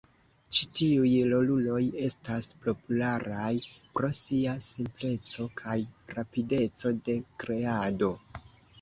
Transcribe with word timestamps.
Ĉi 0.57 0.67
tiuj 0.77 1.11
roluloj 1.33 1.81
estas 2.07 2.47
popularaj 2.65 3.53
pro 3.99 4.11
sia 4.23 4.57
simpleco 4.71 5.49
kaj 5.63 5.79
rapideco 6.19 6.99
de 7.07 7.23
kreado. 7.45 8.15